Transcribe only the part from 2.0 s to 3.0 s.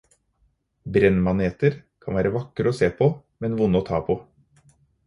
kan være vakre å se